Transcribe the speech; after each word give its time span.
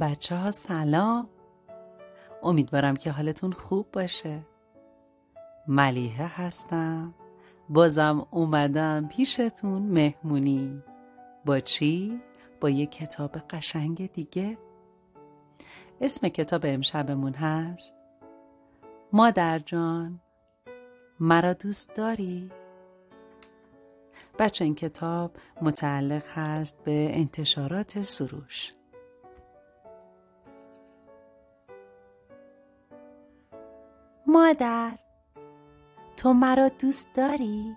بچه 0.00 0.36
ها 0.36 0.50
سلام. 0.50 1.28
امیدوارم 2.42 2.96
که 2.96 3.10
حالتون 3.10 3.52
خوب 3.52 3.90
باشه. 3.92 4.46
ملیحه 5.68 6.26
هستم. 6.26 7.14
بازم 7.68 8.26
اومدم 8.30 9.08
پیشتون 9.08 9.82
مهمونی. 9.82 10.82
با 11.44 11.60
چی؟ 11.60 12.20
با 12.60 12.70
یه 12.70 12.86
کتاب 12.86 13.38
قشنگ 13.38 14.12
دیگه. 14.12 14.58
اسم 16.00 16.28
کتاب 16.28 16.60
امشبمون 16.64 17.34
هست. 17.34 17.96
مادر 19.12 19.58
جان 19.58 20.20
مرا 21.20 21.52
دوست 21.52 21.96
داری؟ 21.96 22.50
بچه 24.38 24.64
این 24.64 24.74
کتاب 24.74 25.36
متعلق 25.62 26.22
هست 26.34 26.84
به 26.84 27.18
انتشارات 27.18 28.00
سروش. 28.00 28.72
مادر 34.28 34.98
تو 36.16 36.32
مرا 36.32 36.68
دوست 36.68 37.08
داری؟ 37.14 37.76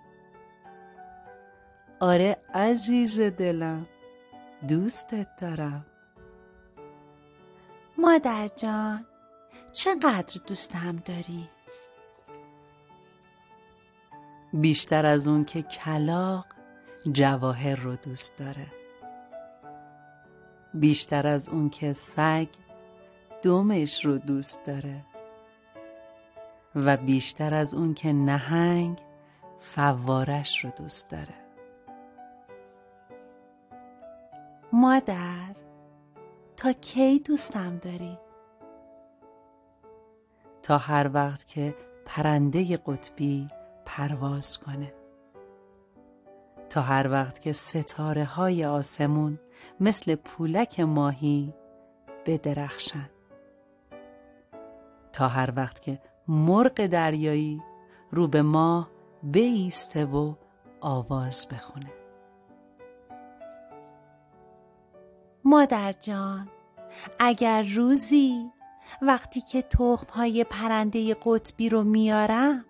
آره 1.99 2.37
عزیز 2.53 3.19
دلم 3.21 3.87
دوستت 4.67 5.27
دارم 5.41 5.85
مادر 7.97 8.47
جان 8.47 9.05
چقدر 9.71 10.41
دوستم 10.47 10.95
داری؟ 10.95 11.49
بیشتر 14.53 15.05
از 15.05 15.27
اون 15.27 15.45
که 15.45 15.61
کلاق 15.61 16.45
جواهر 17.11 17.75
رو 17.75 17.95
دوست 17.95 18.37
داره 18.37 18.67
بیشتر 20.73 21.27
از 21.27 21.49
اون 21.49 21.69
که 21.69 21.93
سگ 21.93 22.47
دومش 23.43 24.05
رو 24.05 24.17
دوست 24.17 24.65
داره 24.65 25.08
و 26.75 26.97
بیشتر 26.97 27.53
از 27.53 27.75
اون 27.75 27.93
که 27.93 28.13
نهنگ 28.13 28.97
فوارش 29.57 30.65
رو 30.65 30.71
دوست 30.77 31.09
داره. 31.09 31.35
مادر 34.73 35.55
تا 36.57 36.71
کی 36.71 37.19
دوستم 37.19 37.77
داری؟ 37.77 38.17
تا 40.63 40.77
هر 40.77 41.09
وقت 41.13 41.47
که 41.47 41.75
پرنده 42.05 42.77
قطبی 42.77 43.47
پرواز 43.85 44.57
کنه. 44.57 44.93
تا 46.69 46.81
هر 46.81 47.11
وقت 47.11 47.41
که 47.41 47.53
ستاره 47.53 48.25
های 48.25 48.65
آسمون 48.65 49.39
مثل 49.79 50.15
پولک 50.15 50.79
ماهی 50.79 51.53
بدرخشن. 52.25 53.09
تا 55.13 55.27
هر 55.27 55.53
وقت 55.55 55.81
که 55.81 55.99
مرغ 56.29 56.85
دریایی 56.85 57.61
رو 58.11 58.27
به 58.27 58.41
ماه 58.41 58.89
بیسته 59.23 60.05
و 60.05 60.33
آواز 60.81 61.47
بخونه. 61.51 61.93
مادر 65.43 65.91
جان 65.91 66.49
اگر 67.19 67.63
روزی 67.75 68.51
وقتی 69.01 69.41
که 69.41 69.61
تخم 69.61 70.07
های 70.13 70.43
پرنده 70.43 71.15
قطبی 71.25 71.69
رو 71.69 71.83
میارم 71.83 72.65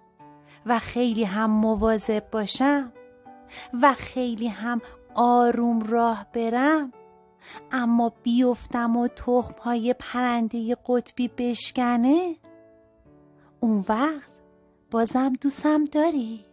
و 0.65 0.79
خیلی 0.79 1.23
هم 1.23 1.51
مواظب 1.51 2.29
باشم 2.31 2.93
و 3.81 3.93
خیلی 3.93 4.47
هم 4.47 4.81
آروم 5.15 5.79
راه 5.79 6.25
برم 6.33 6.93
اما 7.71 8.13
بیفتم 8.23 8.97
و 8.97 9.07
تخم 9.07 9.55
های 9.61 9.95
پرنده 9.99 10.77
قطبی 10.87 11.27
بشکنه 11.27 12.35
اون 13.59 13.83
وقت 13.89 14.31
بازم 14.91 15.33
دوستم 15.41 15.83
داری؟ 15.83 16.45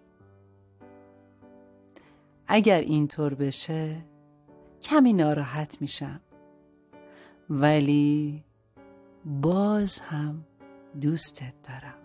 اگر 2.47 2.81
اینطور 2.81 3.35
بشه 3.35 3.97
کمی 4.83 5.13
ناراحت 5.13 5.81
میشم 5.81 6.21
ولی 7.51 8.45
باز 9.25 9.99
هم 9.99 10.45
دوستت 11.01 11.55
دارم 11.69 11.99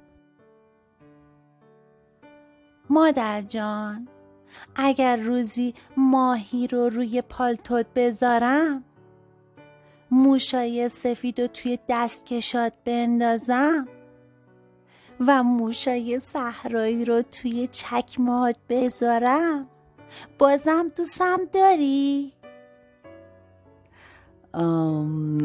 مادر 2.89 3.41
جان 3.41 4.07
اگر 4.75 5.15
روزی 5.15 5.73
ماهی 5.97 6.67
رو 6.67 6.89
روی 6.89 7.21
پالتوت 7.21 7.85
بذارم 7.95 8.83
موشای 10.11 10.89
سفید 10.89 11.41
رو 11.41 11.47
توی 11.47 11.79
دست 11.89 12.25
کشات 12.25 12.73
بندازم 12.85 13.87
و 15.27 15.43
موشای 15.43 16.19
صحرایی 16.19 17.05
رو 17.05 17.21
توی 17.21 17.67
چکمات 17.67 18.55
بذارم 18.69 19.67
بازم 20.39 20.91
دوستم 20.97 21.39
داری؟ 21.53 22.33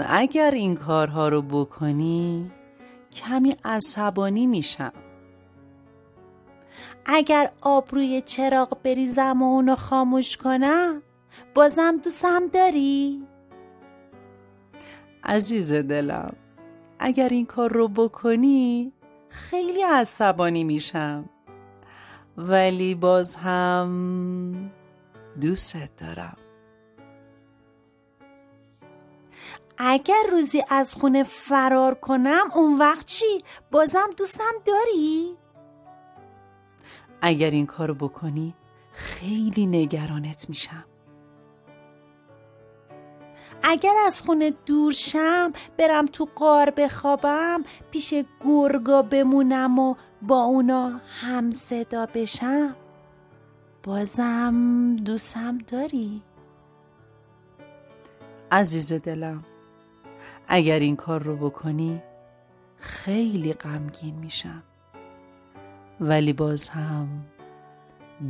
اگر 0.09 0.51
این 0.51 0.75
کارها 0.75 1.29
رو 1.29 1.43
بکنی 1.43 2.51
کمی 3.13 3.55
عصبانی 3.65 4.47
میشم 4.47 4.93
اگر 7.07 7.51
آب 7.61 7.95
روی 7.95 8.23
چراغ 8.27 8.83
بریزم 8.83 9.43
و 9.43 9.45
اونو 9.45 9.75
خاموش 9.75 10.37
کنم 10.37 11.03
بازم 11.55 11.97
دوستم 12.05 12.47
داری؟ 12.47 13.27
عزیز 15.25 15.73
دلم 15.73 16.37
اگر 16.99 17.29
این 17.29 17.47
کار 17.47 17.73
رو 17.73 17.89
بکنی 17.89 18.93
خیلی 19.29 19.83
عصبانی 19.83 20.65
میشم 20.65 21.29
ولی 22.37 22.95
باز 22.95 23.35
هم 23.35 24.71
دوستت 25.41 25.97
دارم 25.97 26.37
اگر 29.79 30.23
روزی 30.33 30.63
از 30.69 30.95
خونه 30.95 31.23
فرار 31.23 31.95
کنم 31.95 32.49
اون 32.55 32.79
وقت 32.79 33.07
چی؟ 33.07 33.45
بازم 33.71 34.11
دوستم 34.17 34.53
داری؟ 34.65 35.37
اگر 37.21 37.51
این 37.51 37.67
کارو 37.67 37.95
بکنی 37.95 38.55
خیلی 38.93 39.67
نگرانت 39.67 40.49
میشم 40.49 40.85
اگر 43.69 43.95
از 44.07 44.23
خونه 44.23 44.53
دور 44.67 44.93
شم 44.93 45.53
برم 45.79 46.07
تو 46.07 46.29
قار 46.35 46.71
بخوابم 46.71 47.65
پیش 47.91 48.15
گرگا 48.45 49.03
بمونم 49.03 49.79
و 49.79 49.95
با 50.23 50.43
اونا 50.43 51.01
هم 51.21 51.51
صدا 51.51 52.07
بشم. 52.07 52.77
بازم 53.83 54.97
دوستم 54.97 55.59
داری؟ 55.59 56.23
عزیز 58.53 58.93
دلم 58.93 59.45
اگر 60.49 60.79
این 60.79 60.97
کار 60.97 61.23
رو 61.23 61.37
بکنی 61.37 62.03
خیلی 62.77 63.53
غمگین 63.53 64.15
میشم. 64.15 64.63
ولی 66.01 66.33
باز 66.33 66.69
هم 66.69 67.09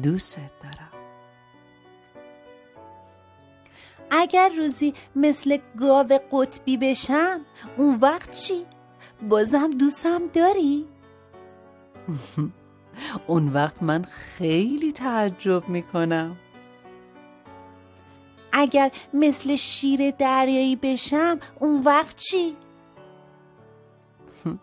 دوستت 0.03 0.51
دارم. 0.63 0.96
اگر 4.11 4.51
روزی 4.57 4.95
مثل 5.17 5.59
گاو 5.81 6.19
قطبی 6.33 6.77
بشم 6.77 7.41
اون 7.77 7.99
وقت 8.03 8.31
چی؟ 8.31 8.67
بازم 9.29 9.71
دوستم 9.71 10.27
داری؟ 10.27 10.87
اون 13.27 13.49
وقت 13.49 13.83
من 13.83 14.03
خیلی 14.03 14.93
تعجب 14.93 15.69
می‌کنم 15.69 16.37
اگر 18.53 18.91
مثل 19.15 19.57
شیر 19.57 20.11
دریایی 20.11 20.77
بشم 20.77 21.39
اون 21.61 21.83
وقت 21.83 22.17
چی؟ 22.17 22.57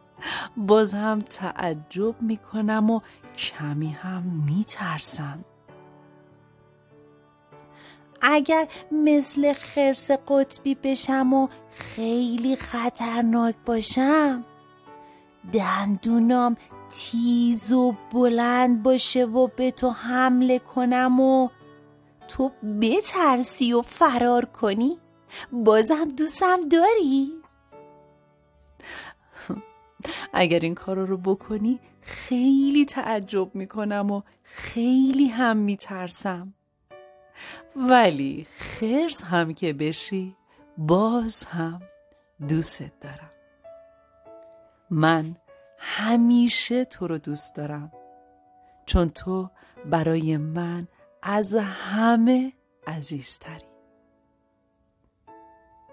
باز 0.58 0.94
هم 0.94 1.20
تعجب 1.20 2.22
می‌کنم 2.22 2.90
و 2.90 3.00
کمی 3.38 3.92
هم 3.92 4.24
میترسم 4.46 5.46
اگر 8.24 8.68
مثل 8.92 9.54
خرس 9.54 10.12
قطبی 10.12 10.76
بشم 10.76 11.34
و 11.34 11.48
خیلی 11.72 12.56
خطرناک 12.56 13.56
باشم 13.66 14.46
دندونام 15.54 16.58
تیز 16.92 17.74
و 17.74 17.96
بلند 18.12 18.84
باشه 18.84 19.26
و 19.26 19.48
به 19.48 19.72
تو 19.72 19.90
حمله 19.90 20.60
کنم 20.60 21.20
و 21.20 21.50
تو 22.28 22.52
بترسی 22.82 23.74
و 23.74 23.82
فرار 23.82 24.46
کنی 24.46 24.98
بازم 25.52 26.10
دوستم 26.18 26.70
داری؟ 26.70 27.32
اگر 30.34 30.60
این 30.60 30.76
کار 30.76 30.98
رو 30.98 31.18
بکنی 31.18 31.80
خیلی 32.02 32.86
تعجب 32.86 33.56
می‌کنم 33.56 34.12
و 34.12 34.22
خیلی 34.44 35.28
هم 35.28 35.58
میترسم 35.58 36.54
ولی 37.76 38.48
خرس 38.52 39.24
هم 39.24 39.54
که 39.54 39.74
بشی 39.74 40.36
باز 40.78 41.46
هم 41.46 41.82
دوست 42.48 43.00
دارم. 43.02 43.32
من 44.90 45.36
همیشه 45.78 46.86
تو 46.86 47.08
رو 47.08 47.18
دوست 47.18 47.56
دارم. 47.56 47.92
چون 48.86 49.10
تو 49.10 49.50
برای 49.86 50.38
من 50.38 50.88
از 51.22 51.56
همه 51.56 52.54
عزیزتری. 52.88 53.66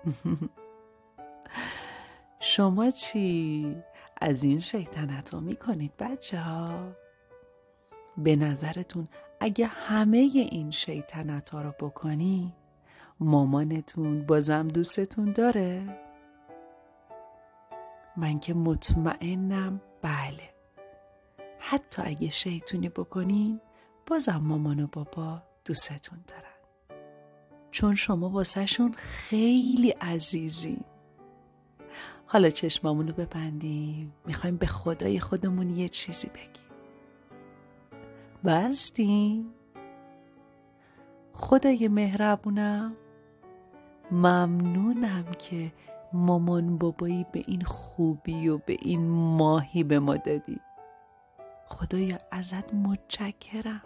شما 2.40 2.90
چی 2.90 3.76
از 4.20 4.44
این 4.44 4.60
شیطنت 4.60 5.34
رو 5.34 5.40
می‌کنید 5.40 5.96
بچه 5.96 6.40
ها؟ 6.40 6.92
به 8.16 8.36
نظرتون 8.36 9.08
اگه 9.40 9.66
همه 9.66 10.18
این 10.18 10.70
شیطنت 10.70 11.50
ها 11.50 11.62
رو 11.62 11.74
بکنی 11.80 12.54
مامانتون 13.20 14.26
بازم 14.26 14.68
دوستتون 14.68 15.32
داره؟ 15.32 15.98
من 18.16 18.38
که 18.38 18.54
مطمئنم 18.54 19.80
بله. 20.02 20.50
حتی 21.58 22.02
اگه 22.04 22.28
شیطونی 22.28 22.88
بکنین 22.88 23.60
بازم 24.06 24.36
مامان 24.36 24.80
و 24.80 24.86
بابا 24.86 25.42
دوستتون 25.64 26.18
دارن. 26.26 26.44
چون 27.70 27.94
شما 27.94 28.28
واسهشون 28.28 28.92
خیلی 28.92 29.90
عزیزین 29.90 30.84
حالا 32.26 32.50
چشمامونو 32.50 33.12
ببندیم. 33.12 34.14
می‌خوایم 34.26 34.56
به 34.56 34.66
خدای 34.66 35.20
خودمون 35.20 35.70
یه 35.70 35.88
چیزی 35.88 36.28
بگیم. 36.28 36.69
بستیم. 38.44 39.54
خدای 41.32 41.88
مهربونم 41.88 42.96
ممنونم 44.10 45.24
که 45.38 45.72
مامان 46.12 46.78
بابایی 46.78 47.26
به 47.32 47.42
این 47.46 47.64
خوبی 47.64 48.48
و 48.48 48.58
به 48.58 48.76
این 48.80 49.08
ماهی 49.10 49.84
به 49.84 49.98
ما 49.98 50.16
دادی. 50.16 50.60
خدایا 51.66 52.18
ازت 52.30 52.74
متشکرم. 52.74 53.82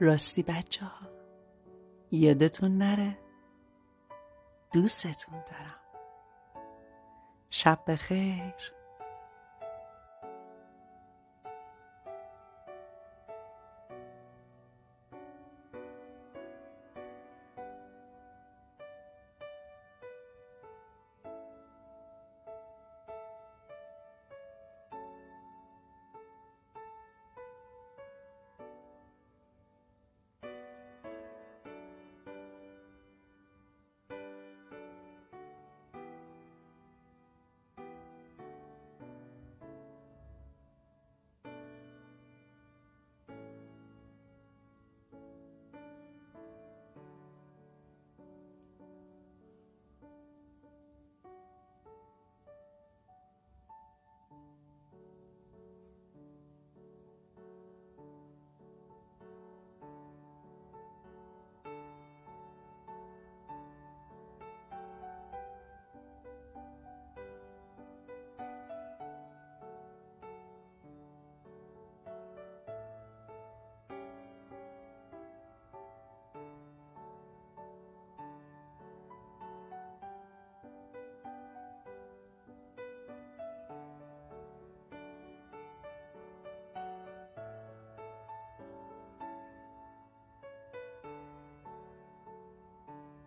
راستی 0.00 0.42
بچه 0.42 0.84
ها 0.84 1.08
یادتون 2.10 2.78
نره. 2.78 3.18
دوستتون 4.72 5.34
دارم. 5.34 5.80
شب 7.50 7.78
بخیر. 7.86 8.81